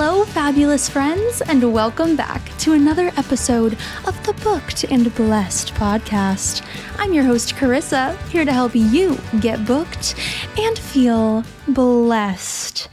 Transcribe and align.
Hello, 0.00 0.24
fabulous 0.26 0.88
friends, 0.88 1.42
and 1.42 1.72
welcome 1.72 2.14
back 2.14 2.56
to 2.58 2.72
another 2.72 3.08
episode 3.16 3.76
of 4.06 4.24
the 4.24 4.32
Booked 4.44 4.84
and 4.84 5.12
Blessed 5.16 5.74
podcast. 5.74 6.64
I'm 6.98 7.12
your 7.12 7.24
host, 7.24 7.56
Karisa, 7.56 8.16
here 8.28 8.44
to 8.44 8.52
help 8.52 8.76
you 8.76 9.18
get 9.40 9.66
booked 9.66 10.14
and 10.56 10.78
feel 10.78 11.42
blessed. 11.66 12.88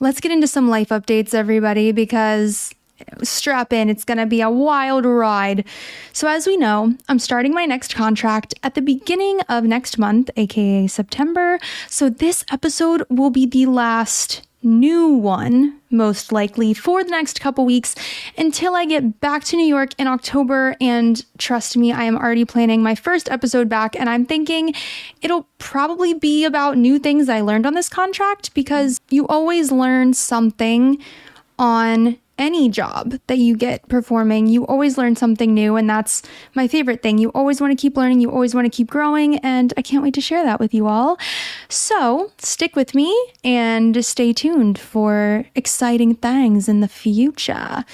Let's 0.00 0.18
get 0.18 0.32
into 0.32 0.48
some 0.48 0.68
life 0.68 0.88
updates, 0.88 1.32
everybody, 1.32 1.92
because 1.92 2.74
strap 3.22 3.72
in. 3.72 3.88
It's 3.88 4.04
going 4.04 4.18
to 4.18 4.26
be 4.26 4.40
a 4.40 4.50
wild 4.50 5.04
ride. 5.04 5.64
So, 6.12 6.26
as 6.26 6.48
we 6.48 6.56
know, 6.56 6.96
I'm 7.08 7.20
starting 7.20 7.54
my 7.54 7.66
next 7.66 7.94
contract 7.94 8.52
at 8.64 8.74
the 8.74 8.82
beginning 8.82 9.42
of 9.42 9.62
next 9.62 9.96
month, 9.96 10.28
aka 10.36 10.88
September. 10.88 11.60
So, 11.86 12.10
this 12.10 12.44
episode 12.50 13.04
will 13.08 13.30
be 13.30 13.46
the 13.46 13.66
last 13.66 14.42
new 14.66 15.08
one, 15.08 15.80
most 15.90 16.32
likely, 16.32 16.74
for 16.74 17.02
the 17.02 17.10
next 17.10 17.40
couple 17.40 17.64
weeks 17.64 17.94
until 18.36 18.74
I 18.74 18.84
get 18.84 19.20
back 19.20 19.44
to 19.44 19.56
New 19.56 19.64
York 19.64 19.90
in 19.96 20.06
October. 20.06 20.76
And 20.80 21.24
trust 21.38 21.76
me, 21.76 21.92
I 21.92 22.02
am 22.02 22.16
already 22.16 22.44
planning 22.44 22.82
my 22.82 22.94
first 22.94 23.30
episode 23.30 23.68
back, 23.68 23.98
and 23.98 24.10
I'm 24.10 24.26
thinking 24.26 24.74
it'll 25.22 25.48
probably 25.58 26.12
be 26.12 26.44
about 26.44 26.76
new 26.76 26.98
things 26.98 27.28
I 27.28 27.40
learned 27.40 27.64
on 27.64 27.74
this 27.74 27.88
contract 27.88 28.52
because 28.52 29.00
you 29.08 29.26
always 29.28 29.70
learn 29.72 30.12
something 30.12 30.98
on 31.58 32.18
any 32.38 32.68
job 32.68 33.18
that 33.26 33.38
you 33.38 33.56
get 33.56 33.88
performing, 33.88 34.46
you 34.46 34.66
always 34.66 34.98
learn 34.98 35.16
something 35.16 35.54
new. 35.54 35.76
And 35.76 35.88
that's 35.88 36.22
my 36.54 36.68
favorite 36.68 37.02
thing. 37.02 37.18
You 37.18 37.30
always 37.30 37.60
want 37.60 37.76
to 37.76 37.80
keep 37.80 37.96
learning, 37.96 38.20
you 38.20 38.30
always 38.30 38.54
want 38.54 38.70
to 38.70 38.76
keep 38.76 38.90
growing. 38.90 39.38
And 39.38 39.72
I 39.76 39.82
can't 39.82 40.02
wait 40.02 40.14
to 40.14 40.20
share 40.20 40.44
that 40.44 40.60
with 40.60 40.74
you 40.74 40.86
all. 40.86 41.18
So 41.68 42.32
stick 42.38 42.76
with 42.76 42.94
me 42.94 43.14
and 43.42 44.04
stay 44.04 44.32
tuned 44.32 44.78
for 44.78 45.46
exciting 45.54 46.14
things 46.14 46.68
in 46.68 46.80
the 46.80 46.88
future. 46.88 47.84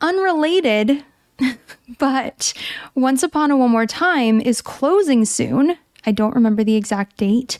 Unrelated, 0.00 1.04
but 1.98 2.52
Once 2.94 3.22
Upon 3.22 3.50
a 3.50 3.56
One 3.56 3.70
More 3.70 3.86
Time 3.86 4.40
is 4.40 4.60
closing 4.60 5.24
soon. 5.24 5.76
I 6.06 6.12
don't 6.12 6.34
remember 6.34 6.64
the 6.64 6.76
exact 6.76 7.16
date, 7.16 7.58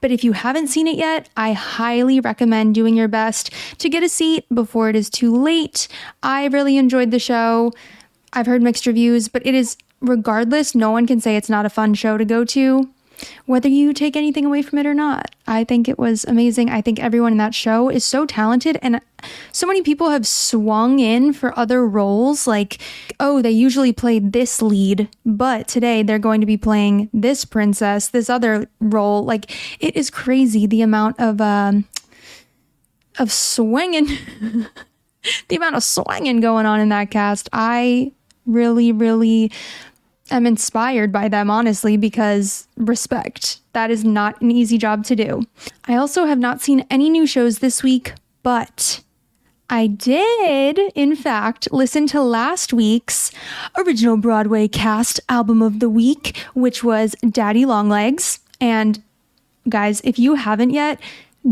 but 0.00 0.10
if 0.10 0.22
you 0.24 0.32
haven't 0.32 0.68
seen 0.68 0.86
it 0.86 0.96
yet, 0.96 1.28
I 1.36 1.52
highly 1.52 2.20
recommend 2.20 2.74
doing 2.74 2.96
your 2.96 3.08
best 3.08 3.52
to 3.78 3.88
get 3.88 4.02
a 4.02 4.08
seat 4.08 4.46
before 4.52 4.88
it 4.88 4.96
is 4.96 5.10
too 5.10 5.34
late. 5.34 5.88
I 6.22 6.46
really 6.46 6.76
enjoyed 6.76 7.10
the 7.10 7.18
show. 7.18 7.72
I've 8.32 8.46
heard 8.46 8.62
mixed 8.62 8.86
reviews, 8.86 9.28
but 9.28 9.46
it 9.46 9.54
is 9.54 9.76
regardless, 10.00 10.74
no 10.74 10.90
one 10.90 11.06
can 11.06 11.20
say 11.20 11.36
it's 11.36 11.48
not 11.48 11.66
a 11.66 11.70
fun 11.70 11.94
show 11.94 12.18
to 12.18 12.24
go 12.24 12.44
to 12.44 12.88
whether 13.46 13.68
you 13.68 13.92
take 13.92 14.16
anything 14.16 14.44
away 14.44 14.62
from 14.62 14.78
it 14.78 14.86
or 14.86 14.94
not. 14.94 15.34
I 15.46 15.64
think 15.64 15.88
it 15.88 15.98
was 15.98 16.24
amazing. 16.24 16.70
I 16.70 16.80
think 16.80 17.00
everyone 17.00 17.32
in 17.32 17.38
that 17.38 17.54
show 17.54 17.88
is 17.88 18.04
so 18.04 18.26
talented 18.26 18.78
and 18.82 19.00
so 19.52 19.66
many 19.66 19.82
people 19.82 20.10
have 20.10 20.26
swung 20.26 21.00
in 21.00 21.32
for 21.32 21.58
other 21.58 21.86
roles 21.86 22.46
like 22.46 22.78
oh, 23.20 23.42
they 23.42 23.50
usually 23.50 23.92
play 23.92 24.18
this 24.18 24.62
lead, 24.62 25.08
but 25.24 25.66
today 25.66 26.02
they're 26.02 26.18
going 26.18 26.40
to 26.40 26.46
be 26.46 26.56
playing 26.56 27.10
this 27.12 27.44
princess, 27.44 28.08
this 28.08 28.30
other 28.30 28.68
role. 28.80 29.24
Like 29.24 29.50
it 29.82 29.96
is 29.96 30.10
crazy 30.10 30.66
the 30.66 30.82
amount 30.82 31.18
of 31.18 31.40
um 31.40 31.86
of 33.18 33.32
swinging 33.32 34.06
the 35.48 35.56
amount 35.56 35.74
of 35.74 35.82
swinging 35.82 36.40
going 36.40 36.66
on 36.66 36.80
in 36.80 36.88
that 36.90 37.10
cast. 37.10 37.48
I 37.52 38.12
really 38.46 38.92
really 38.92 39.52
am 40.30 40.46
inspired 40.46 41.12
by 41.12 41.28
them, 41.28 41.50
honestly, 41.50 41.96
because 41.96 42.68
respect. 42.76 43.60
That 43.72 43.90
is 43.90 44.04
not 44.04 44.40
an 44.40 44.50
easy 44.50 44.78
job 44.78 45.04
to 45.04 45.16
do. 45.16 45.42
I 45.86 45.96
also 45.96 46.26
have 46.26 46.38
not 46.38 46.60
seen 46.60 46.86
any 46.90 47.10
new 47.10 47.26
shows 47.26 47.58
this 47.58 47.82
week, 47.82 48.12
but 48.42 49.00
I 49.70 49.86
did, 49.86 50.78
in 50.94 51.14
fact, 51.14 51.68
listen 51.72 52.06
to 52.08 52.22
last 52.22 52.72
week's 52.72 53.30
original 53.76 54.16
Broadway 54.16 54.66
cast 54.66 55.20
album 55.28 55.60
of 55.60 55.80
the 55.80 55.90
week, 55.90 56.38
which 56.54 56.82
was 56.82 57.14
Daddy 57.30 57.66
Longlegs. 57.66 58.40
And 58.60 59.02
guys, 59.68 60.00
if 60.04 60.18
you 60.18 60.36
haven't 60.36 60.70
yet, 60.70 61.00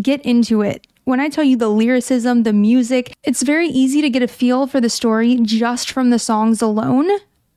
get 0.01 0.22
into 0.22 0.62
it. 0.62 0.87
When 1.05 1.21
I 1.21 1.28
tell 1.28 1.45
you 1.45 1.56
the 1.56 1.69
lyricism, 1.69 2.43
the 2.43 2.53
music, 2.53 3.15
it's 3.22 3.43
very 3.43 3.69
easy 3.69 4.01
to 4.01 4.11
get 4.11 4.22
a 4.22 4.28
feel 4.28 4.67
for 4.67 4.81
the 4.81 4.91
story 4.91 5.39
just 5.43 5.91
from 5.91 6.11
the 6.11 6.19
songs 6.19 6.62
alone 6.62 7.09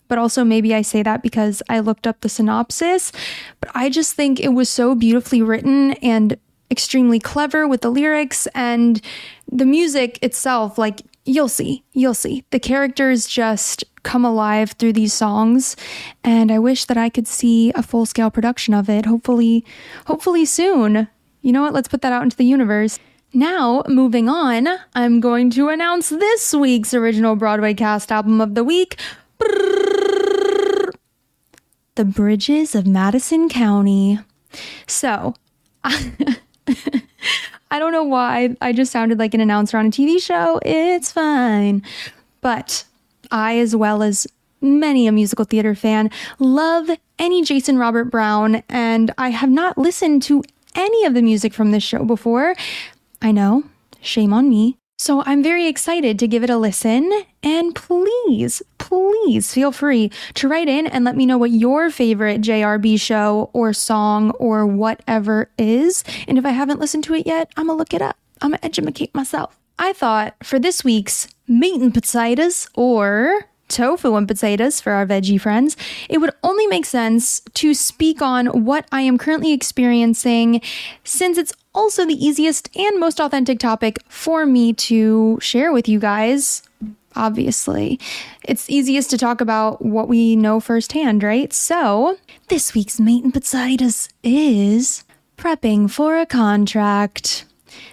but 0.09 0.17
also 0.17 0.43
maybe 0.43 0.75
I 0.75 0.81
say 0.81 1.01
that 1.03 1.23
because 1.23 1.63
I 1.69 1.79
looked 1.79 2.05
up 2.05 2.19
the 2.19 2.27
synopsis. 2.27 3.13
But 3.61 3.71
I 3.73 3.89
just 3.89 4.13
think 4.13 4.39
it 4.41 4.49
was 4.49 4.67
so 4.69 4.93
beautifully 4.95 5.41
written 5.41 5.93
and 5.93 6.37
extremely 6.69 7.19
clever 7.19 7.67
with 7.67 7.81
the 7.81 7.89
lyrics 7.89 8.47
and 8.53 9.01
the 9.49 9.65
music 9.65 10.19
itself. 10.21 10.77
Like, 10.77 11.01
you'll 11.25 11.47
see, 11.47 11.83
you'll 11.93 12.13
see. 12.13 12.43
The 12.51 12.59
characters 12.59 13.27
just 13.27 13.83
come 14.03 14.25
alive 14.25 14.71
through 14.71 14.93
these 14.93 15.13
songs 15.13 15.75
and 16.23 16.51
I 16.51 16.59
wish 16.59 16.85
that 16.85 16.97
I 16.97 17.09
could 17.09 17.27
see 17.27 17.71
a 17.73 17.83
full-scale 17.83 18.31
production 18.31 18.73
of 18.73 18.89
it 18.89 19.05
hopefully 19.05 19.65
hopefully 20.05 20.45
soon. 20.45 21.07
You 21.41 21.51
know 21.51 21.61
what? 21.61 21.73
Let's 21.73 21.87
put 21.87 22.01
that 22.01 22.13
out 22.13 22.23
into 22.23 22.37
the 22.37 22.45
universe. 22.45 22.99
Now, 23.33 23.83
moving 23.87 24.27
on, 24.27 24.67
I'm 24.95 25.19
going 25.19 25.51
to 25.51 25.69
announce 25.69 26.09
this 26.09 26.53
week's 26.53 26.93
original 26.93 27.35
Broadway 27.35 27.73
cast 27.75 28.11
album 28.11 28.41
of 28.41 28.55
the 28.55 28.63
week. 28.63 28.99
The 31.95 32.05
Bridges 32.05 32.75
of 32.75 32.88
Madison 32.88 33.50
County. 33.50 34.19
So, 34.88 35.35
I 35.83 37.77
don't 37.77 37.91
know 37.91 38.03
why 38.03 38.55
I 38.61 38.72
just 38.72 38.91
sounded 38.91 39.19
like 39.19 39.33
an 39.33 39.41
announcer 39.41 39.77
on 39.77 39.88
a 39.88 39.89
TV 39.89 40.22
show. 40.22 40.59
It's 40.63 41.11
fine. 41.11 41.83
But 42.41 42.85
I, 43.31 43.57
as 43.57 43.75
well 43.75 44.01
as 44.01 44.27
many 44.61 45.07
a 45.07 45.11
musical 45.11 45.45
theater 45.45 45.75
fan, 45.75 46.09
love 46.39 46.89
any 47.17 47.44
Jason 47.44 47.77
Robert 47.77 48.06
Brown, 48.06 48.63
and 48.69 49.11
I 49.17 49.29
have 49.29 49.50
not 49.50 49.77
listened 49.77 50.23
to 50.23 50.44
any 50.75 51.06
of 51.06 51.13
the 51.13 51.21
music 51.21 51.53
from 51.53 51.71
this 51.71 51.83
show 51.83 52.06
before. 52.06 52.56
I 53.21 53.31
know, 53.31 53.63
shame 54.01 54.33
on 54.33 54.50
me. 54.50 54.77
So 54.97 55.23
I'm 55.25 55.41
very 55.44 55.67
excited 55.67 56.19
to 56.19 56.27
give 56.27 56.44
it 56.44 56.50
a 56.50 56.57
listen. 56.57 57.11
And 57.41 57.73
please, 57.75 58.61
please 58.89 59.53
feel 59.53 59.72
free 59.72 60.11
to 60.33 60.47
write 60.47 60.67
in 60.67 60.88
and 60.88 61.05
let 61.05 61.16
me 61.16 61.27
know 61.27 61.38
what 61.38 61.51
your 61.51 61.91
favorite 61.91 62.41
JRB 62.41 63.00
show 63.00 63.51
or 63.53 63.72
song 63.72 64.31
or 64.31 64.66
whatever 64.66 65.51
is. 65.59 66.03
And 66.27 66.39
if 66.39 66.45
I 66.45 66.50
haven't 66.50 66.79
listened 66.79 67.03
to 67.03 67.13
it 67.13 67.27
yet, 67.27 67.51
I'm 67.55 67.67
gonna 67.67 67.77
look 67.77 67.94
it 67.94 68.01
up. 68.01 68.17
I'm 68.41 68.50
gonna 68.50 68.59
educate 68.63 69.13
myself. 69.13 69.59
I 69.77 69.94
thought 69.94 70.35
for 70.41 70.57
this 70.57 70.83
week's 70.83 71.27
meat 71.47 71.79
and 71.79 71.94
potatoes 71.94 72.67
or 72.73 73.45
tofu 73.67 74.16
and 74.16 74.27
potatoes 74.27 74.81
for 74.81 74.94
our 74.94 75.06
veggie 75.06 75.39
friends, 75.39 75.77
it 76.09 76.17
would 76.17 76.31
only 76.41 76.66
make 76.66 76.85
sense 76.85 77.41
to 77.53 77.75
speak 77.75 78.23
on 78.23 78.47
what 78.66 78.88
I 78.91 79.01
am 79.01 79.19
currently 79.19 79.53
experiencing 79.53 80.61
since 81.03 81.38
it's 81.38 81.53
also 81.75 82.07
the 82.07 82.25
easiest 82.25 82.75
and 82.75 83.00
most 83.00 83.21
authentic 83.21 83.59
topic 83.59 84.00
for 84.07 84.47
me 84.47 84.73
to 84.73 85.38
share 85.41 85.71
with 85.71 85.88
you 85.88 86.00
guys. 86.00 86.63
Obviously, 87.19 88.00
it's 88.46 88.69
easiest 88.69 89.09
to 89.09 89.18
talk 89.18 89.41
about 89.41 89.84
what 89.84 90.07
we 90.07 90.38
know 90.38 90.62
firsthand, 90.62 91.22
right? 91.22 91.52
So, 91.52 92.18
this 92.47 92.74
week's 92.74 92.97
meat 92.97 93.25
and 93.25 93.34
potatoes 93.34 94.07
is 94.24 95.03
prepping 95.38 95.91
for 95.91 96.18
a 96.18 96.25
contract. 96.25 97.44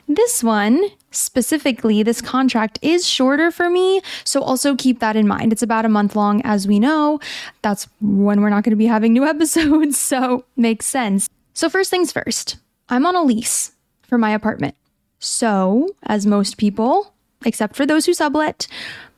This 0.06 0.44
one 0.44 0.80
specifically, 1.10 2.04
this 2.04 2.20
contract 2.20 2.78
is 2.82 3.06
shorter 3.06 3.50
for 3.50 3.68
me. 3.68 4.00
So 4.22 4.42
also 4.42 4.76
keep 4.76 5.00
that 5.00 5.16
in 5.16 5.26
mind. 5.26 5.52
It's 5.52 5.62
about 5.62 5.84
a 5.84 5.88
month 5.88 6.14
long, 6.14 6.40
as 6.44 6.68
we 6.68 6.78
know. 6.78 7.18
That's 7.62 7.88
when 8.00 8.40
we're 8.40 8.50
not 8.50 8.62
going 8.62 8.70
to 8.70 8.76
be 8.76 8.86
having 8.86 9.12
new 9.12 9.24
episodes. 9.34 9.98
So 9.98 10.44
makes 10.56 10.86
sense. 10.86 11.28
So, 11.52 11.68
first 11.68 11.90
things 11.90 12.12
first, 12.12 12.58
I'm 12.88 13.06
on 13.06 13.16
a 13.16 13.22
lease 13.22 13.72
for 14.02 14.18
my 14.18 14.30
apartment. 14.30 14.76
So, 15.18 15.88
as 16.04 16.26
most 16.26 16.58
people, 16.58 17.14
except 17.44 17.74
for 17.76 17.86
those 17.86 18.06
who 18.06 18.12
sublet, 18.12 18.66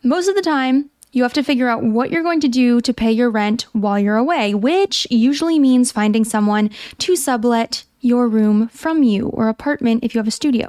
most 0.03 0.29
of 0.29 0.35
the 0.35 0.43
time, 0.43 0.91
you 1.13 1.23
have 1.23 1.33
to 1.35 1.43
figure 1.43 1.69
out 1.69 1.83
what 1.83 2.11
you're 2.11 2.23
going 2.23 2.41
to 2.41 2.49
do 2.49 2.81
to 2.83 2.93
pay 2.93 3.11
your 3.11 3.31
rent 3.31 3.67
while 3.73 3.99
you're 3.99 4.17
away, 4.17 4.55
which 4.55 5.07
usually 5.11 5.59
means 5.59 5.91
finding 5.91 6.25
someone 6.25 6.71
to 6.99 7.17
sublet 7.17 7.85
your 8.01 8.29
room 8.29 8.69
from 8.69 9.03
you 9.03 9.29
or 9.29 9.49
apartment 9.49 10.05
if 10.05 10.15
you 10.15 10.19
have 10.19 10.29
a 10.29 10.33
studio 10.33 10.69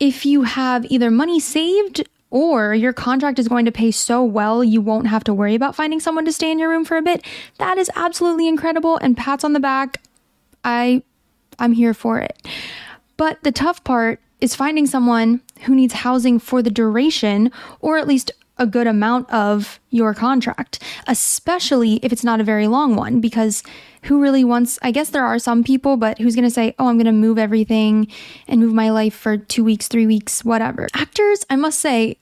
if 0.00 0.24
you 0.24 0.42
have 0.42 0.84
either 0.90 1.10
money 1.10 1.40
saved 1.40 2.08
or 2.30 2.74
your 2.74 2.92
contract 2.92 3.38
is 3.38 3.48
going 3.48 3.64
to 3.64 3.72
pay 3.72 3.90
so 3.90 4.22
well 4.22 4.62
you 4.62 4.80
won't 4.80 5.06
have 5.06 5.24
to 5.24 5.34
worry 5.34 5.54
about 5.54 5.74
finding 5.74 5.98
someone 5.98 6.24
to 6.24 6.32
stay 6.32 6.50
in 6.50 6.58
your 6.58 6.68
room 6.68 6.84
for 6.84 6.96
a 6.96 7.02
bit, 7.02 7.24
that 7.58 7.78
is 7.78 7.90
absolutely 7.94 8.46
incredible 8.46 8.98
and 8.98 9.16
pats 9.16 9.44
on 9.44 9.54
the 9.54 9.60
back. 9.60 10.02
I 10.64 11.02
I'm 11.58 11.72
here 11.72 11.94
for 11.94 12.18
it. 12.18 12.46
But 13.16 13.42
the 13.42 13.50
tough 13.50 13.82
part 13.82 14.20
is 14.40 14.54
finding 14.54 14.86
someone 14.86 15.40
who 15.62 15.74
needs 15.74 15.94
housing 15.94 16.38
for 16.38 16.62
the 16.62 16.70
duration 16.70 17.50
or 17.80 17.98
at 17.98 18.08
least 18.08 18.30
a 18.58 18.66
good 18.66 18.86
amount 18.86 19.30
of 19.30 19.78
your 19.90 20.14
contract, 20.14 20.82
especially 21.06 21.94
if 22.02 22.12
it's 22.12 22.24
not 22.24 22.40
a 22.40 22.44
very 22.44 22.66
long 22.66 22.96
one, 22.96 23.20
because 23.20 23.62
who 24.02 24.20
really 24.20 24.44
wants, 24.44 24.78
I 24.82 24.90
guess 24.90 25.10
there 25.10 25.24
are 25.24 25.38
some 25.38 25.62
people, 25.62 25.96
but 25.96 26.18
who's 26.18 26.34
to 26.48 26.50
say, 26.50 26.74
oh, 26.78 26.88
I'm 26.88 26.96
to 27.06 27.12
move 27.12 27.38
everything 27.38 28.08
and 28.46 28.60
move 28.60 28.74
my 28.74 28.90
life 28.90 29.14
for 29.14 29.36
two 29.36 29.64
weeks, 29.64 29.88
three 29.88 30.06
weeks, 30.06 30.44
whatever. 30.44 30.88
Actors, 30.94 31.44
I 31.48 31.56
must 31.56 31.80
say, 31.80 32.16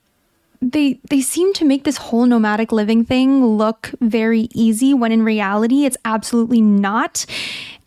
they 0.63 0.99
they 1.11 1.21
seem 1.21 1.53
to 1.53 1.67
make 1.67 1.85
this 1.85 1.99
whole 1.99 2.25
nomadic 2.25 2.73
living 2.73 3.05
thing 3.05 3.45
look 3.45 3.93
very 4.01 4.49
easy 4.55 4.95
when 4.95 5.13
in 5.13 5.23
reality 5.23 5.85
it's 5.85 5.99
absolutely 6.05 6.63
not. 6.63 7.27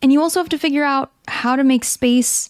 And 0.00 0.12
you 0.12 0.22
also 0.22 0.38
have 0.38 0.48
to 0.50 0.58
figure 0.58 0.84
out 0.84 1.10
how 1.26 1.56
to 1.56 1.64
make 1.64 1.84
space 1.84 2.48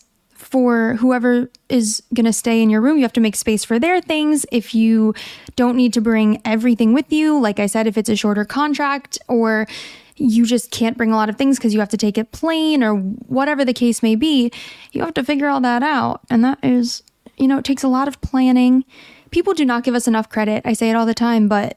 for 0.50 0.94
whoever 0.94 1.49
is 1.69 2.02
going 2.12 2.26
to 2.26 2.32
stay 2.32 2.61
in 2.61 2.70
your 2.70 2.81
room. 2.81 2.97
You 2.97 3.02
have 3.02 3.12
to 3.14 3.20
make 3.20 3.37
space 3.37 3.64
for 3.64 3.79
their 3.79 4.00
things. 4.00 4.44
If 4.50 4.75
you 4.75 5.14
don't 5.55 5.76
need 5.76 5.93
to 5.94 6.00
bring 6.00 6.43
everything 6.44 6.93
with 6.93 7.12
you, 7.12 7.38
like 7.38 7.61
I 7.61 7.67
said, 7.67 7.87
if 7.87 7.97
it's 7.97 8.08
a 8.08 8.17
shorter 8.17 8.44
contract 8.44 9.19
or 9.29 9.69
you 10.17 10.44
just 10.44 10.73
can't 10.73 10.97
bring 10.97 11.12
a 11.12 11.17
lot 11.17 11.29
of 11.29 11.37
things 11.37 11.56
because 11.56 11.73
you 11.73 11.79
have 11.79 11.88
to 11.91 11.97
take 11.97 12.19
it 12.19 12.32
plane 12.32 12.82
or 12.82 12.97
whatever 12.97 13.64
the 13.64 13.73
case 13.73 14.02
may 14.02 14.17
be, 14.17 14.50
you 14.93 15.02
have 15.02 15.14
to 15.14 15.25
figure 15.25 15.49
all 15.49 15.61
that 15.61 15.85
out. 15.85 16.20
And 16.29 16.44
that 16.44 16.58
is, 16.64 17.05
you 17.38 17.47
know, 17.47 17.58
it 17.58 17.64
takes 17.64 17.85
a 17.85 17.88
lot 17.88 18.08
of 18.08 18.20
planning. 18.20 18.85
People 19.31 19.55
do 19.55 19.64
not 19.64 19.85
give 19.85 19.94
us 19.94 20.08
enough 20.08 20.29
credit. 20.29 20.62
I 20.67 20.73
say 20.73 20.91
it 20.91 20.94
all 20.94 21.06
the 21.06 21.14
time, 21.14 21.47
but 21.47 21.76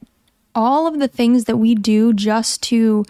all 0.56 0.88
of 0.88 1.00
the 1.00 1.08
things 1.08 1.46
that 1.46 1.58
we 1.58 1.76
do 1.76 2.12
just 2.12 2.64
to 2.64 3.06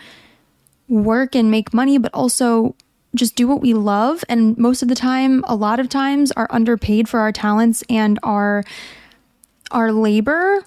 work 0.90 1.36
and 1.36 1.50
make 1.50 1.74
money, 1.74 1.98
but 1.98 2.14
also 2.14 2.76
just 3.16 3.36
do 3.36 3.48
what 3.48 3.62
we 3.62 3.74
love. 3.74 4.24
And 4.28 4.58
most 4.58 4.82
of 4.82 4.88
the 4.88 4.96
time 4.96 5.44
a 5.48 5.56
lot 5.56 5.80
of 5.80 5.90
times 5.90 6.32
are 6.32 6.48
underpaid 6.50 7.08
for 7.08 7.20
our 7.20 7.32
talents 7.32 7.84
and 7.90 8.20
our 8.24 8.64
our 9.72 9.92
labor. 9.92 10.66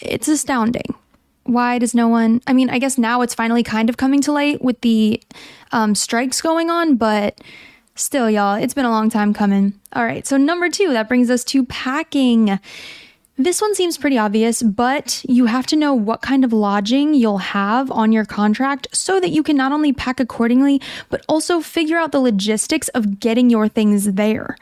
It's 0.00 0.28
astounding. 0.28 0.94
Why 1.44 1.78
does 1.78 1.94
no 1.94 2.06
one 2.06 2.42
i 2.46 2.52
mean 2.52 2.70
i 2.70 2.78
guess 2.78 2.96
now 2.96 3.22
it's 3.22 3.34
finally 3.34 3.62
kind 3.62 3.88
of 3.88 3.96
coming 3.96 4.20
to 4.20 4.30
light 4.30 4.62
with 4.62 4.80
the 4.82 5.20
um, 5.72 5.94
strikes 5.94 6.40
going 6.40 6.70
on 6.70 6.96
but 6.96 7.40
still 7.96 8.30
y'all 8.30 8.54
it's 8.54 8.74
been 8.74 8.84
a 8.84 8.90
long 8.90 9.10
time 9.10 9.34
coming. 9.34 9.72
All 9.92 10.04
right 10.04 10.24
so 10.26 10.36
number 10.36 10.68
two 10.68 10.92
that 10.92 11.08
brings 11.08 11.28
us 11.28 11.42
to 11.44 11.64
packing 11.64 12.60
this 13.44 13.60
one 13.60 13.74
seems 13.74 13.96
pretty 13.96 14.18
obvious, 14.18 14.62
but 14.62 15.22
you 15.28 15.46
have 15.46 15.66
to 15.66 15.76
know 15.76 15.94
what 15.94 16.22
kind 16.22 16.44
of 16.44 16.52
lodging 16.52 17.14
you'll 17.14 17.38
have 17.38 17.90
on 17.90 18.12
your 18.12 18.24
contract 18.24 18.88
so 18.92 19.20
that 19.20 19.30
you 19.30 19.42
can 19.42 19.56
not 19.56 19.72
only 19.72 19.92
pack 19.92 20.20
accordingly, 20.20 20.80
but 21.08 21.24
also 21.28 21.60
figure 21.60 21.96
out 21.96 22.12
the 22.12 22.20
logistics 22.20 22.88
of 22.88 23.20
getting 23.20 23.50
your 23.50 23.68
things 23.68 24.12
there. 24.12 24.56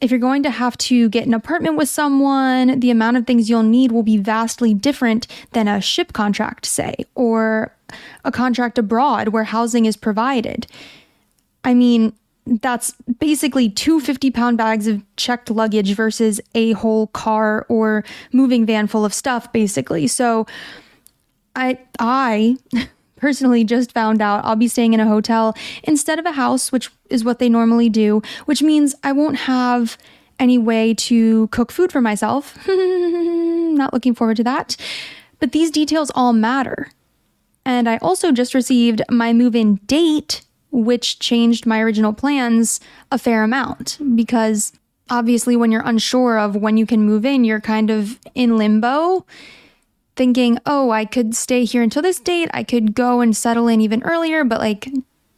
If 0.00 0.10
you're 0.10 0.20
going 0.20 0.42
to 0.44 0.50
have 0.50 0.78
to 0.78 1.08
get 1.08 1.26
an 1.26 1.34
apartment 1.34 1.76
with 1.76 1.88
someone, 1.88 2.80
the 2.80 2.90
amount 2.90 3.16
of 3.16 3.26
things 3.26 3.50
you'll 3.50 3.62
need 3.62 3.90
will 3.90 4.04
be 4.04 4.16
vastly 4.16 4.72
different 4.74 5.26
than 5.52 5.66
a 5.66 5.80
ship 5.80 6.12
contract, 6.12 6.66
say, 6.66 6.94
or 7.14 7.74
a 8.24 8.30
contract 8.30 8.78
abroad 8.78 9.28
where 9.28 9.44
housing 9.44 9.86
is 9.86 9.96
provided. 9.96 10.66
I 11.64 11.74
mean, 11.74 12.12
that's 12.48 12.94
basically 13.20 13.68
two 13.68 14.00
50 14.00 14.30
pound 14.30 14.56
bags 14.56 14.86
of 14.86 15.02
checked 15.16 15.50
luggage 15.50 15.94
versus 15.94 16.40
a 16.54 16.72
whole 16.72 17.08
car 17.08 17.66
or 17.68 18.04
moving 18.32 18.64
van 18.64 18.86
full 18.86 19.04
of 19.04 19.12
stuff, 19.12 19.52
basically. 19.52 20.06
So 20.06 20.46
I, 21.54 21.78
I 21.98 22.56
personally 23.16 23.64
just 23.64 23.92
found 23.92 24.22
out 24.22 24.44
I'll 24.44 24.56
be 24.56 24.68
staying 24.68 24.94
in 24.94 25.00
a 25.00 25.06
hotel 25.06 25.54
instead 25.82 26.18
of 26.18 26.26
a 26.26 26.32
house, 26.32 26.72
which 26.72 26.90
is 27.10 27.24
what 27.24 27.38
they 27.38 27.48
normally 27.48 27.88
do, 27.88 28.22
which 28.46 28.62
means 28.62 28.94
I 29.02 29.12
won't 29.12 29.36
have 29.36 29.98
any 30.38 30.56
way 30.56 30.94
to 30.94 31.48
cook 31.48 31.70
food 31.70 31.92
for 31.92 32.00
myself. 32.00 32.56
Not 32.68 33.92
looking 33.92 34.14
forward 34.14 34.36
to 34.38 34.44
that. 34.44 34.76
But 35.40 35.52
these 35.52 35.70
details 35.70 36.10
all 36.14 36.32
matter. 36.32 36.90
And 37.64 37.88
I 37.88 37.98
also 37.98 38.32
just 38.32 38.54
received 38.54 39.02
my 39.10 39.32
move 39.32 39.54
in 39.54 39.76
date 39.86 40.42
which 40.70 41.18
changed 41.18 41.66
my 41.66 41.80
original 41.80 42.12
plans 42.12 42.80
a 43.10 43.18
fair 43.18 43.42
amount 43.42 43.98
because 44.14 44.72
obviously 45.10 45.56
when 45.56 45.72
you're 45.72 45.82
unsure 45.86 46.38
of 46.38 46.56
when 46.56 46.76
you 46.76 46.86
can 46.86 47.02
move 47.02 47.24
in, 47.24 47.44
you're 47.44 47.60
kind 47.60 47.90
of 47.90 48.18
in 48.34 48.56
limbo 48.56 49.24
thinking, 50.16 50.58
"Oh, 50.66 50.90
I 50.90 51.04
could 51.04 51.34
stay 51.34 51.64
here 51.64 51.82
until 51.82 52.02
this 52.02 52.20
date. 52.20 52.50
I 52.52 52.64
could 52.64 52.94
go 52.94 53.20
and 53.20 53.36
settle 53.36 53.68
in 53.68 53.80
even 53.80 54.02
earlier, 54.02 54.44
but 54.44 54.60
like 54.60 54.88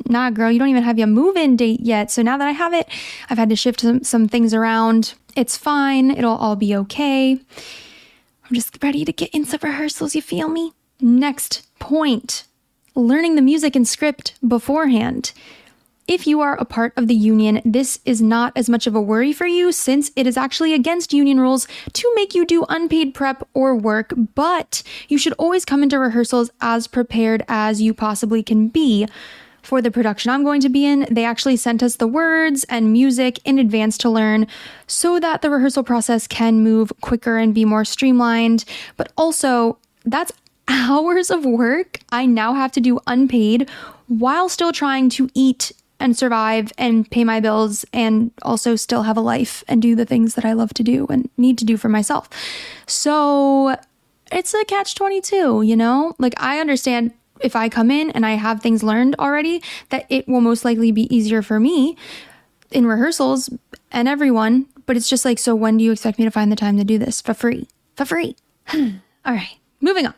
nah, 0.08 0.30
girl, 0.30 0.50
you 0.50 0.58
don't 0.58 0.68
even 0.68 0.82
have 0.82 0.98
your 0.98 1.06
move-in 1.06 1.56
date 1.56 1.80
yet. 1.80 2.10
So 2.10 2.22
now 2.22 2.36
that 2.36 2.48
I 2.48 2.52
have 2.52 2.72
it, 2.74 2.88
I've 3.28 3.38
had 3.38 3.48
to 3.50 3.56
shift 3.56 3.80
some, 3.80 4.02
some 4.02 4.28
things 4.28 4.52
around. 4.52 5.14
It's 5.36 5.56
fine. 5.56 6.10
It'll 6.10 6.36
all 6.36 6.56
be 6.56 6.74
okay. 6.76 7.32
I'm 7.32 8.54
just 8.54 8.82
ready 8.82 9.04
to 9.04 9.12
get 9.12 9.30
into 9.30 9.58
rehearsals, 9.62 10.14
you 10.14 10.22
feel 10.22 10.48
me? 10.48 10.72
Next 11.00 11.66
point 11.78 12.44
learning 13.00 13.34
the 13.34 13.42
music 13.42 13.74
and 13.74 13.86
script 13.86 14.34
beforehand. 14.46 15.32
If 16.10 16.26
you 16.26 16.40
are 16.40 16.56
a 16.56 16.64
part 16.64 16.92
of 16.96 17.06
the 17.06 17.14
union, 17.14 17.62
this 17.64 18.00
is 18.04 18.20
not 18.20 18.52
as 18.56 18.68
much 18.68 18.88
of 18.88 18.96
a 18.96 19.00
worry 19.00 19.32
for 19.32 19.46
you 19.46 19.70
since 19.70 20.10
it 20.16 20.26
is 20.26 20.36
actually 20.36 20.74
against 20.74 21.12
union 21.12 21.38
rules 21.38 21.68
to 21.92 22.12
make 22.16 22.34
you 22.34 22.44
do 22.44 22.66
unpaid 22.68 23.14
prep 23.14 23.46
or 23.54 23.76
work, 23.76 24.12
but 24.34 24.82
you 25.08 25.18
should 25.18 25.34
always 25.34 25.64
come 25.64 25.84
into 25.84 26.00
rehearsals 26.00 26.50
as 26.60 26.88
prepared 26.88 27.44
as 27.46 27.80
you 27.80 27.94
possibly 27.94 28.42
can 28.42 28.66
be. 28.66 29.06
For 29.62 29.80
the 29.80 29.92
production 29.92 30.30
I'm 30.30 30.42
going 30.42 30.60
to 30.62 30.68
be 30.68 30.84
in, 30.84 31.06
they 31.10 31.24
actually 31.24 31.56
sent 31.56 31.80
us 31.80 31.94
the 31.94 32.08
words 32.08 32.64
and 32.64 32.92
music 32.92 33.38
in 33.44 33.60
advance 33.60 33.96
to 33.98 34.10
learn 34.10 34.48
so 34.88 35.20
that 35.20 35.42
the 35.42 35.50
rehearsal 35.50 35.84
process 35.84 36.26
can 36.26 36.64
move 36.64 36.92
quicker 37.02 37.36
and 37.36 37.54
be 37.54 37.64
more 37.64 37.84
streamlined. 37.84 38.64
But 38.96 39.12
also, 39.16 39.78
that's 40.04 40.32
hours 40.70 41.30
of 41.30 41.44
work 41.44 41.98
I 42.10 42.26
now 42.26 42.54
have 42.54 42.72
to 42.72 42.80
do 42.80 43.00
unpaid 43.06 43.68
while 44.06 44.48
still 44.48 44.72
trying 44.72 45.10
to 45.10 45.28
eat 45.34 45.72
and 45.98 46.16
survive 46.16 46.72
and 46.78 47.08
pay 47.10 47.24
my 47.24 47.40
bills 47.40 47.84
and 47.92 48.30
also 48.42 48.74
still 48.74 49.02
have 49.02 49.16
a 49.16 49.20
life 49.20 49.62
and 49.68 49.82
do 49.82 49.94
the 49.94 50.06
things 50.06 50.34
that 50.34 50.44
I 50.44 50.54
love 50.54 50.72
to 50.74 50.82
do 50.82 51.06
and 51.10 51.28
need 51.36 51.58
to 51.58 51.64
do 51.64 51.76
for 51.76 51.88
myself. 51.88 52.28
So 52.86 53.76
it's 54.32 54.54
a 54.54 54.64
catch 54.64 54.94
22, 54.94 55.62
you 55.62 55.76
know? 55.76 56.14
Like, 56.18 56.34
I 56.38 56.58
understand 56.58 57.12
if 57.40 57.54
I 57.54 57.68
come 57.68 57.90
in 57.90 58.10
and 58.10 58.24
I 58.24 58.32
have 58.32 58.62
things 58.62 58.82
learned 58.82 59.16
already, 59.18 59.62
that 59.90 60.06
it 60.08 60.26
will 60.26 60.40
most 60.40 60.64
likely 60.64 60.90
be 60.90 61.14
easier 61.14 61.42
for 61.42 61.60
me 61.60 61.96
in 62.70 62.86
rehearsals 62.86 63.50
and 63.90 64.08
everyone. 64.08 64.66
But 64.86 64.96
it's 64.96 65.08
just 65.08 65.24
like, 65.24 65.38
so 65.38 65.54
when 65.54 65.76
do 65.76 65.84
you 65.84 65.92
expect 65.92 66.18
me 66.18 66.24
to 66.24 66.30
find 66.30 66.50
the 66.50 66.56
time 66.56 66.78
to 66.78 66.84
do 66.84 66.98
this 66.98 67.20
for 67.20 67.34
free? 67.34 67.68
For 67.96 68.04
free. 68.04 68.36
Hmm. 68.66 68.88
All 69.24 69.34
right. 69.34 69.58
Moving 69.80 70.06
on. 70.06 70.14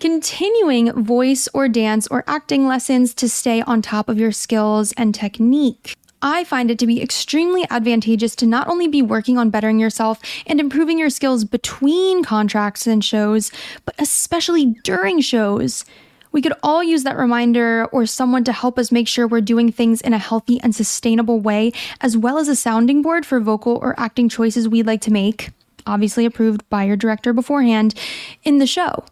Continuing 0.00 0.92
voice 1.04 1.46
or 1.52 1.68
dance 1.68 2.06
or 2.06 2.24
acting 2.26 2.66
lessons 2.66 3.12
to 3.14 3.28
stay 3.28 3.60
on 3.62 3.82
top 3.82 4.08
of 4.08 4.18
your 4.18 4.32
skills 4.32 4.92
and 4.96 5.14
technique. 5.14 5.94
I 6.22 6.44
find 6.44 6.70
it 6.70 6.78
to 6.78 6.86
be 6.86 7.02
extremely 7.02 7.66
advantageous 7.70 8.34
to 8.36 8.46
not 8.46 8.68
only 8.68 8.88
be 8.88 9.02
working 9.02 9.36
on 9.36 9.50
bettering 9.50 9.78
yourself 9.78 10.18
and 10.46 10.60
improving 10.60 10.98
your 10.98 11.10
skills 11.10 11.44
between 11.44 12.24
contracts 12.24 12.86
and 12.86 13.04
shows, 13.04 13.50
but 13.84 13.94
especially 13.98 14.66
during 14.84 15.20
shows. 15.20 15.84
We 16.32 16.42
could 16.42 16.54
all 16.62 16.82
use 16.82 17.02
that 17.02 17.18
reminder 17.18 17.86
or 17.86 18.06
someone 18.06 18.44
to 18.44 18.52
help 18.52 18.78
us 18.78 18.92
make 18.92 19.08
sure 19.08 19.26
we're 19.26 19.40
doing 19.40 19.72
things 19.72 20.00
in 20.00 20.14
a 20.14 20.18
healthy 20.18 20.60
and 20.62 20.74
sustainable 20.74 21.40
way, 21.40 21.72
as 22.00 22.16
well 22.16 22.38
as 22.38 22.48
a 22.48 22.56
sounding 22.56 23.02
board 23.02 23.26
for 23.26 23.40
vocal 23.40 23.78
or 23.82 23.98
acting 23.98 24.28
choices 24.28 24.68
we'd 24.68 24.86
like 24.86 25.00
to 25.02 25.12
make 25.12 25.50
obviously 25.90 26.24
approved 26.24 26.68
by 26.70 26.84
your 26.84 26.96
director 26.96 27.32
beforehand 27.32 27.94
in 28.42 28.58
the 28.58 28.66
show. 28.66 29.04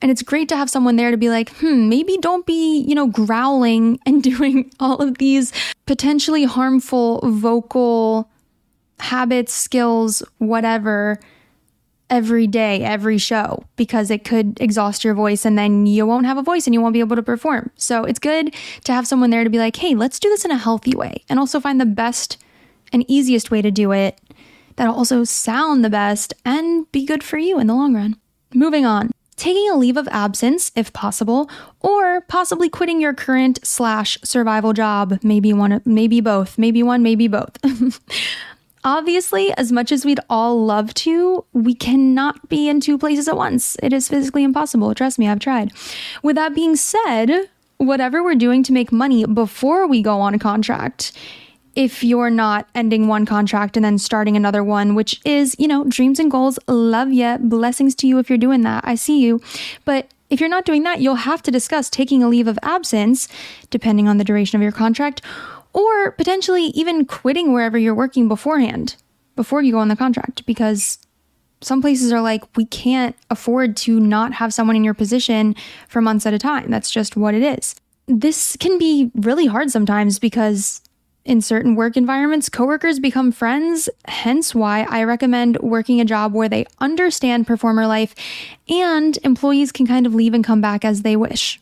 And 0.00 0.10
it's 0.10 0.22
great 0.22 0.48
to 0.50 0.56
have 0.56 0.70
someone 0.70 0.96
there 0.96 1.10
to 1.10 1.16
be 1.16 1.28
like, 1.28 1.50
hmm, 1.56 1.88
maybe 1.88 2.16
don't 2.18 2.46
be, 2.46 2.80
you 2.80 2.94
know, 2.94 3.08
growling 3.08 3.98
and 4.06 4.22
doing 4.22 4.70
all 4.80 4.98
of 4.98 5.18
these 5.18 5.52
potentially 5.86 6.44
harmful 6.44 7.20
vocal 7.24 8.30
habits, 9.00 9.52
skills, 9.52 10.22
whatever, 10.38 11.20
every 12.10 12.46
day, 12.46 12.82
every 12.82 13.18
show, 13.18 13.62
because 13.76 14.10
it 14.10 14.24
could 14.24 14.58
exhaust 14.60 15.04
your 15.04 15.14
voice 15.14 15.44
and 15.44 15.58
then 15.58 15.86
you 15.86 16.06
won't 16.06 16.26
have 16.26 16.38
a 16.38 16.42
voice 16.42 16.66
and 16.66 16.74
you 16.74 16.80
won't 16.80 16.94
be 16.94 17.00
able 17.00 17.16
to 17.16 17.22
perform. 17.22 17.70
So 17.76 18.04
it's 18.04 18.18
good 18.18 18.54
to 18.84 18.92
have 18.92 19.06
someone 19.06 19.30
there 19.30 19.44
to 19.44 19.50
be 19.50 19.58
like, 19.58 19.76
hey, 19.76 19.94
let's 19.94 20.18
do 20.18 20.28
this 20.30 20.44
in 20.44 20.50
a 20.50 20.56
healthy 20.56 20.96
way 20.96 21.22
and 21.28 21.38
also 21.38 21.60
find 21.60 21.80
the 21.80 21.86
best 21.86 22.38
and 22.92 23.04
easiest 23.08 23.50
way 23.50 23.60
to 23.60 23.70
do 23.70 23.92
it 23.92 24.18
that'll 24.78 24.94
also 24.94 25.24
sound 25.24 25.84
the 25.84 25.90
best 25.90 26.32
and 26.44 26.90
be 26.92 27.04
good 27.04 27.22
for 27.22 27.36
you 27.36 27.58
in 27.58 27.66
the 27.66 27.74
long 27.74 27.94
run. 27.94 28.16
Moving 28.54 28.86
on. 28.86 29.10
Taking 29.36 29.68
a 29.70 29.76
leave 29.76 29.96
of 29.96 30.08
absence, 30.08 30.72
if 30.74 30.92
possible, 30.92 31.48
or 31.80 32.22
possibly 32.22 32.68
quitting 32.68 33.00
your 33.00 33.14
current 33.14 33.60
slash 33.62 34.18
survival 34.24 34.72
job. 34.72 35.18
Maybe 35.22 35.52
one, 35.52 35.80
maybe 35.84 36.20
both. 36.20 36.58
Maybe 36.58 36.82
one, 36.82 37.02
maybe 37.02 37.28
both. 37.28 37.56
Obviously, 38.84 39.52
as 39.52 39.70
much 39.70 39.92
as 39.92 40.04
we'd 40.04 40.20
all 40.30 40.64
love 40.64 40.94
to, 40.94 41.44
we 41.52 41.74
cannot 41.74 42.48
be 42.48 42.68
in 42.68 42.80
two 42.80 42.96
places 42.96 43.28
at 43.28 43.36
once. 43.36 43.76
It 43.82 43.92
is 43.92 44.08
physically 44.08 44.44
impossible. 44.44 44.94
Trust 44.94 45.18
me, 45.18 45.28
I've 45.28 45.40
tried. 45.40 45.72
With 46.22 46.36
that 46.36 46.54
being 46.54 46.74
said, 46.74 47.48
whatever 47.76 48.22
we're 48.22 48.34
doing 48.34 48.62
to 48.64 48.72
make 48.72 48.90
money 48.90 49.24
before 49.26 49.86
we 49.86 50.02
go 50.02 50.20
on 50.20 50.34
a 50.34 50.38
contract, 50.38 51.12
if 51.78 52.02
you're 52.02 52.28
not 52.28 52.68
ending 52.74 53.06
one 53.06 53.24
contract 53.24 53.76
and 53.76 53.84
then 53.84 53.98
starting 53.98 54.36
another 54.36 54.64
one, 54.64 54.96
which 54.96 55.20
is, 55.24 55.54
you 55.60 55.68
know, 55.68 55.84
dreams 55.84 56.18
and 56.18 56.28
goals. 56.28 56.58
Love 56.66 57.12
ya. 57.12 57.38
Blessings 57.38 57.94
to 57.94 58.08
you 58.08 58.18
if 58.18 58.28
you're 58.28 58.36
doing 58.36 58.62
that. 58.62 58.82
I 58.84 58.96
see 58.96 59.20
you. 59.20 59.40
But 59.84 60.10
if 60.28 60.40
you're 60.40 60.48
not 60.48 60.64
doing 60.64 60.82
that, 60.82 61.00
you'll 61.00 61.14
have 61.14 61.40
to 61.42 61.52
discuss 61.52 61.88
taking 61.88 62.20
a 62.20 62.28
leave 62.28 62.48
of 62.48 62.58
absence, 62.64 63.28
depending 63.70 64.08
on 64.08 64.18
the 64.18 64.24
duration 64.24 64.56
of 64.56 64.62
your 64.62 64.72
contract, 64.72 65.22
or 65.72 66.10
potentially 66.10 66.64
even 66.74 67.04
quitting 67.04 67.52
wherever 67.52 67.78
you're 67.78 67.94
working 67.94 68.26
beforehand, 68.26 68.96
before 69.36 69.62
you 69.62 69.70
go 69.70 69.78
on 69.78 69.86
the 69.86 69.94
contract, 69.94 70.44
because 70.46 70.98
some 71.60 71.80
places 71.80 72.12
are 72.12 72.20
like, 72.20 72.42
we 72.56 72.64
can't 72.64 73.14
afford 73.30 73.76
to 73.76 74.00
not 74.00 74.32
have 74.32 74.52
someone 74.52 74.74
in 74.74 74.82
your 74.82 74.94
position 74.94 75.54
for 75.86 76.00
months 76.00 76.26
at 76.26 76.34
a 76.34 76.40
time. 76.40 76.72
That's 76.72 76.90
just 76.90 77.16
what 77.16 77.34
it 77.34 77.42
is. 77.44 77.76
This 78.08 78.56
can 78.56 78.78
be 78.78 79.12
really 79.14 79.46
hard 79.46 79.70
sometimes 79.70 80.18
because 80.18 80.80
in 81.28 81.42
certain 81.42 81.74
work 81.74 81.96
environments, 81.96 82.48
coworkers 82.48 82.98
become 82.98 83.30
friends, 83.30 83.88
hence 84.06 84.54
why 84.54 84.86
I 84.88 85.04
recommend 85.04 85.58
working 85.58 86.00
a 86.00 86.04
job 86.06 86.32
where 86.32 86.48
they 86.48 86.64
understand 86.80 87.46
performer 87.46 87.86
life 87.86 88.14
and 88.66 89.16
employees 89.22 89.70
can 89.70 89.86
kind 89.86 90.06
of 90.06 90.14
leave 90.14 90.32
and 90.32 90.42
come 90.42 90.62
back 90.62 90.86
as 90.86 91.02
they 91.02 91.16
wish. 91.16 91.60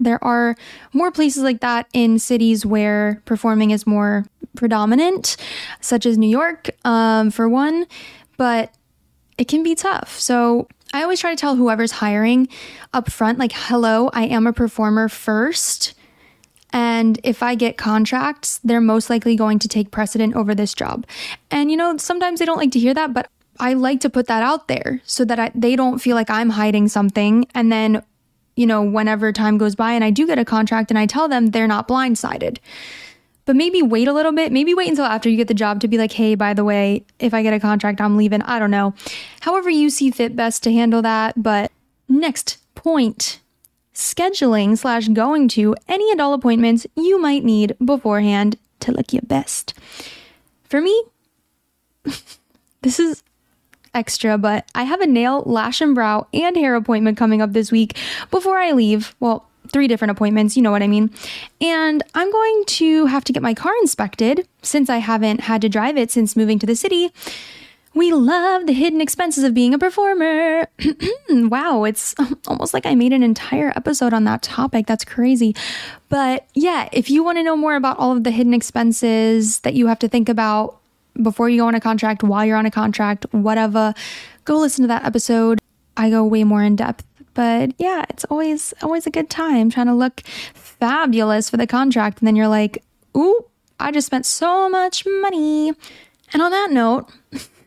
There 0.00 0.22
are 0.24 0.56
more 0.94 1.12
places 1.12 1.42
like 1.42 1.60
that 1.60 1.86
in 1.92 2.18
cities 2.18 2.64
where 2.64 3.22
performing 3.26 3.72
is 3.72 3.86
more 3.86 4.24
predominant, 4.56 5.36
such 5.82 6.06
as 6.06 6.16
New 6.16 6.28
York, 6.28 6.70
um, 6.86 7.30
for 7.30 7.46
one, 7.46 7.86
but 8.38 8.74
it 9.36 9.48
can 9.48 9.62
be 9.62 9.74
tough. 9.74 10.18
So 10.18 10.66
I 10.94 11.02
always 11.02 11.20
try 11.20 11.34
to 11.34 11.40
tell 11.40 11.56
whoever's 11.56 11.92
hiring 11.92 12.48
up 12.94 13.10
front, 13.10 13.38
like, 13.38 13.52
hello, 13.52 14.08
I 14.14 14.24
am 14.24 14.46
a 14.46 14.52
performer 14.54 15.10
first 15.10 15.92
and 16.72 17.18
if 17.22 17.42
I 17.42 17.54
get 17.54 17.76
contracts, 17.76 18.60
they're 18.62 18.80
most 18.80 19.08
likely 19.10 19.36
going 19.36 19.58
to 19.60 19.68
take 19.68 19.90
precedent 19.90 20.34
over 20.34 20.54
this 20.54 20.74
job. 20.74 21.06
And 21.50 21.70
you 21.70 21.76
know, 21.76 21.96
sometimes 21.96 22.38
they 22.38 22.44
don't 22.44 22.58
like 22.58 22.72
to 22.72 22.78
hear 22.78 22.94
that, 22.94 23.14
but 23.14 23.30
I 23.60 23.74
like 23.74 24.00
to 24.00 24.10
put 24.10 24.26
that 24.26 24.42
out 24.42 24.68
there 24.68 25.00
so 25.04 25.24
that 25.24 25.38
I, 25.38 25.50
they 25.54 25.76
don't 25.76 25.98
feel 25.98 26.14
like 26.14 26.30
I'm 26.30 26.50
hiding 26.50 26.88
something. 26.88 27.46
And 27.54 27.72
then, 27.72 28.02
you 28.56 28.66
know, 28.66 28.82
whenever 28.82 29.32
time 29.32 29.58
goes 29.58 29.74
by 29.74 29.92
and 29.92 30.04
I 30.04 30.10
do 30.10 30.26
get 30.26 30.38
a 30.38 30.44
contract 30.44 30.90
and 30.90 30.98
I 30.98 31.06
tell 31.06 31.28
them 31.28 31.46
they're 31.46 31.66
not 31.66 31.88
blindsided. 31.88 32.58
But 33.46 33.56
maybe 33.56 33.80
wait 33.82 34.08
a 34.08 34.12
little 34.12 34.32
bit. 34.32 34.52
Maybe 34.52 34.74
wait 34.74 34.90
until 34.90 35.06
after 35.06 35.28
you 35.28 35.36
get 35.36 35.48
the 35.48 35.54
job 35.54 35.80
to 35.80 35.88
be 35.88 35.96
like, 35.96 36.12
hey, 36.12 36.34
by 36.34 36.52
the 36.52 36.64
way, 36.64 37.06
if 37.18 37.32
I 37.32 37.42
get 37.42 37.54
a 37.54 37.60
contract, 37.60 38.00
I'm 38.00 38.16
leaving. 38.16 38.42
I 38.42 38.58
don't 38.58 38.70
know. 38.70 38.94
However, 39.40 39.70
you 39.70 39.88
see 39.88 40.10
fit 40.10 40.36
best 40.36 40.62
to 40.64 40.72
handle 40.72 41.00
that. 41.02 41.42
But 41.42 41.72
next 42.08 42.58
point 42.74 43.40
scheduling 43.98 44.78
slash 44.78 45.08
going 45.08 45.48
to 45.48 45.74
any 45.88 46.08
and 46.12 46.20
all 46.20 46.32
appointments 46.32 46.86
you 46.94 47.20
might 47.20 47.44
need 47.44 47.74
beforehand 47.84 48.56
to 48.78 48.92
look 48.92 49.12
your 49.12 49.22
best. 49.22 49.74
For 50.62 50.80
me, 50.80 51.02
this 52.82 53.00
is 53.00 53.24
extra, 53.92 54.38
but 54.38 54.70
I 54.72 54.84
have 54.84 55.00
a 55.00 55.06
nail, 55.06 55.42
lash 55.44 55.80
and 55.80 55.96
brow, 55.96 56.28
and 56.32 56.56
hair 56.56 56.76
appointment 56.76 57.18
coming 57.18 57.42
up 57.42 57.52
this 57.52 57.72
week 57.72 57.98
before 58.30 58.58
I 58.58 58.70
leave. 58.70 59.16
Well, 59.18 59.48
three 59.72 59.88
different 59.88 60.12
appointments, 60.12 60.56
you 60.56 60.62
know 60.62 60.70
what 60.70 60.82
I 60.82 60.86
mean. 60.86 61.10
And 61.60 62.04
I'm 62.14 62.30
going 62.30 62.64
to 62.66 63.06
have 63.06 63.24
to 63.24 63.32
get 63.32 63.42
my 63.42 63.52
car 63.52 63.72
inspected 63.80 64.46
since 64.62 64.88
I 64.88 64.98
haven't 64.98 65.40
had 65.40 65.60
to 65.62 65.68
drive 65.68 65.96
it 65.96 66.12
since 66.12 66.36
moving 66.36 66.60
to 66.60 66.66
the 66.66 66.76
city. 66.76 67.12
We 67.94 68.12
love 68.12 68.66
the 68.66 68.72
hidden 68.72 69.00
expenses 69.00 69.44
of 69.44 69.54
being 69.54 69.74
a 69.74 69.78
performer. 69.78 70.68
wow, 71.30 71.84
it's 71.84 72.14
almost 72.46 72.74
like 72.74 72.86
I 72.86 72.94
made 72.94 73.12
an 73.12 73.22
entire 73.22 73.72
episode 73.74 74.12
on 74.12 74.24
that 74.24 74.42
topic. 74.42 74.86
That's 74.86 75.04
crazy. 75.04 75.54
But 76.08 76.46
yeah, 76.54 76.88
if 76.92 77.10
you 77.10 77.24
want 77.24 77.38
to 77.38 77.42
know 77.42 77.56
more 77.56 77.76
about 77.76 77.98
all 77.98 78.12
of 78.16 78.24
the 78.24 78.30
hidden 78.30 78.54
expenses 78.54 79.60
that 79.60 79.74
you 79.74 79.86
have 79.86 79.98
to 80.00 80.08
think 80.08 80.28
about 80.28 80.78
before 81.20 81.48
you 81.48 81.58
go 81.58 81.66
on 81.66 81.74
a 81.74 81.80
contract, 81.80 82.22
while 82.22 82.44
you're 82.44 82.56
on 82.56 82.66
a 82.66 82.70
contract, 82.70 83.26
whatever, 83.32 83.94
go 84.44 84.58
listen 84.58 84.82
to 84.82 84.88
that 84.88 85.04
episode. 85.04 85.58
I 85.96 86.10
go 86.10 86.24
way 86.24 86.44
more 86.44 86.62
in 86.62 86.76
depth. 86.76 87.04
But 87.34 87.72
yeah, 87.78 88.04
it's 88.08 88.24
always 88.24 88.74
always 88.82 89.06
a 89.06 89.10
good 89.10 89.30
time 89.30 89.70
trying 89.70 89.86
to 89.86 89.94
look 89.94 90.20
fabulous 90.54 91.48
for 91.48 91.56
the 91.56 91.66
contract 91.66 92.18
and 92.18 92.26
then 92.26 92.34
you're 92.34 92.48
like, 92.48 92.82
"Ooh, 93.16 93.44
I 93.78 93.92
just 93.92 94.06
spent 94.06 94.26
so 94.26 94.68
much 94.68 95.06
money." 95.06 95.72
And 96.32 96.42
on 96.42 96.50
that 96.50 96.70
note, 96.70 97.08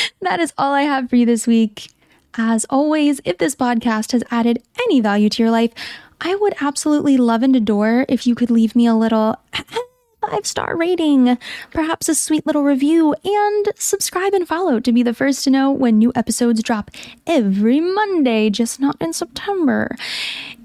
that 0.20 0.40
is 0.40 0.52
all 0.58 0.72
I 0.72 0.82
have 0.82 1.08
for 1.08 1.16
you 1.16 1.26
this 1.26 1.46
week. 1.46 1.90
As 2.36 2.64
always, 2.70 3.20
if 3.24 3.38
this 3.38 3.54
podcast 3.54 4.12
has 4.12 4.24
added 4.30 4.62
any 4.80 5.00
value 5.00 5.28
to 5.28 5.42
your 5.42 5.50
life, 5.50 5.72
I 6.20 6.34
would 6.34 6.54
absolutely 6.60 7.16
love 7.16 7.42
and 7.42 7.54
adore 7.54 8.06
if 8.08 8.26
you 8.26 8.34
could 8.34 8.50
leave 8.50 8.74
me 8.74 8.86
a 8.86 8.94
little 8.94 9.36
five 10.30 10.46
star 10.46 10.76
rating, 10.76 11.36
perhaps 11.70 12.08
a 12.08 12.14
sweet 12.14 12.46
little 12.46 12.62
review, 12.62 13.14
and 13.24 13.68
subscribe 13.76 14.32
and 14.32 14.46
follow 14.46 14.80
to 14.80 14.92
be 14.92 15.02
the 15.02 15.12
first 15.12 15.44
to 15.44 15.50
know 15.50 15.70
when 15.70 15.98
new 15.98 16.12
episodes 16.14 16.62
drop 16.62 16.90
every 17.26 17.80
Monday, 17.80 18.48
just 18.48 18.80
not 18.80 18.96
in 19.00 19.12
September. 19.12 19.96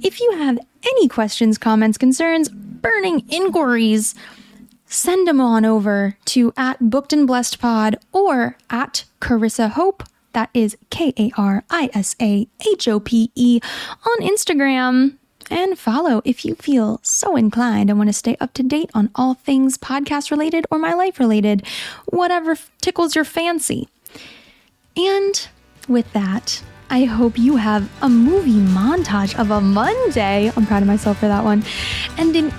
If 0.02 0.20
you 0.20 0.32
have 0.38 0.60
any 0.86 1.08
questions, 1.08 1.58
comments, 1.58 1.98
concerns, 1.98 2.50
burning 2.50 3.28
inquiries, 3.30 4.16
send 4.88 5.27
them 5.27 5.39
on 5.39 5.65
over 5.65 6.17
to 6.25 6.53
at 6.58 6.89
Booked 6.89 7.13
and 7.13 7.27
Blessed 7.27 7.60
Pod 7.60 7.98
or 8.12 8.58
at 8.70 9.06
Karisa 9.22 9.72
Hope. 9.72 10.03
That 10.34 10.50
is 10.53 10.77
K 10.89 11.13
A 11.17 11.32
R 11.38 11.63
I 11.70 11.89
S 11.94 12.15
A 12.22 12.48
H 12.74 12.88
O 12.88 13.00
P 13.00 13.32
E 13.36 13.60
on 14.06 14.27
Instagram. 14.27 15.17
And 15.50 15.79
follow 15.79 16.22
if 16.25 16.44
you 16.44 16.56
feel 16.56 17.00
so 17.03 17.36
inclined 17.36 17.89
and 17.89 17.98
want 17.98 18.10
to 18.10 18.13
stay 18.13 18.36
up 18.39 18.53
to 18.53 18.63
date 18.63 18.89
on 18.94 19.10
all 19.15 19.34
things 19.34 19.77
podcast 19.77 20.29
related 20.29 20.65
or 20.70 20.77
my 20.77 20.94
life 20.94 21.20
related, 21.20 21.65
whatever 22.06 22.58
tickles 22.82 23.15
your 23.15 23.24
fancy. 23.24 23.88
And 24.98 25.48
with 25.88 26.12
that, 26.13 26.62
I 26.89 27.06
hope 27.06 27.38
you 27.38 27.58
have 27.58 27.89
a 28.01 28.10
movie 28.10 28.60
montage 28.60 29.38
of 29.39 29.51
a 29.51 29.62
Monday. 29.62 30.51
I'm 30.56 30.65
proud 30.65 30.82
of 30.82 30.88
myself 30.88 31.20
for 31.20 31.27
that 31.27 31.44
one. 31.44 31.63
And 32.17 32.36
an 32.36 32.51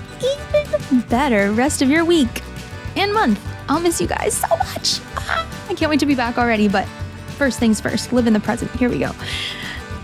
better 1.07 1.51
rest 1.51 1.81
of 1.81 1.89
your 1.89 2.05
week 2.05 2.41
and 2.95 3.13
month. 3.13 3.39
I'll 3.67 3.79
miss 3.79 4.01
you 4.01 4.07
guys 4.07 4.35
so 4.35 4.47
much. 4.57 4.99
Ah, 5.15 5.67
I 5.69 5.75
can't 5.75 5.89
wait 5.89 5.99
to 5.99 6.05
be 6.05 6.15
back 6.15 6.37
already, 6.37 6.67
but 6.67 6.87
first 7.37 7.59
things 7.59 7.79
first, 7.79 8.11
live 8.11 8.27
in 8.27 8.33
the 8.33 8.39
present. 8.39 8.71
Here 8.71 8.89
we 8.89 8.99
go. 8.99 9.11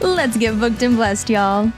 Let's 0.01 0.37
get 0.37 0.59
booked 0.59 0.81
and 0.83 0.95
blessed, 0.95 1.29
y'all. 1.29 1.71